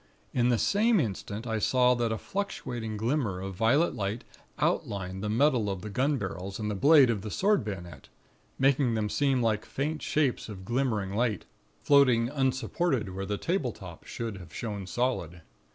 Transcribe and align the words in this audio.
In 0.33 0.49
the 0.49 0.57
same 0.57 0.99
instant, 0.99 1.45
I 1.45 1.59
saw 1.59 1.93
that 1.93 2.11
a 2.11 2.17
fluctuating 2.17 2.97
glimmer 2.97 3.39
of 3.39 3.53
violet 3.53 3.93
light 3.93 4.23
outlined 4.57 5.21
the 5.21 5.29
metal 5.29 5.69
of 5.69 5.83
the 5.83 5.91
gun 5.91 6.17
barrels 6.17 6.57
and 6.59 6.71
the 6.71 6.73
blade 6.73 7.11
of 7.11 7.21
the 7.21 7.29
sword 7.29 7.63
bayonet, 7.63 8.09
making 8.57 8.95
them 8.95 9.09
seem 9.09 9.43
like 9.43 9.63
faint 9.63 10.01
shapes 10.01 10.49
of 10.49 10.65
glimmering 10.65 11.13
light, 11.13 11.45
floating 11.83 12.29
unsupported 12.29 13.09
where 13.09 13.27
the 13.27 13.37
tabletop 13.37 14.03
should 14.05 14.37
have 14.39 14.51
shown 14.51 14.87
solid. 14.87 15.43